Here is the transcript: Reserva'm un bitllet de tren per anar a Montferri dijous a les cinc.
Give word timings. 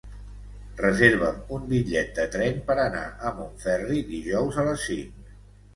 Reserva'm 0.79 1.37
un 1.59 1.67
bitllet 1.73 2.09
de 2.21 2.25
tren 2.37 2.59
per 2.71 2.79
anar 2.87 3.05
a 3.31 3.35
Montferri 3.43 4.05
dijous 4.13 4.63
a 4.65 4.69
les 4.73 4.93
cinc. 4.93 5.35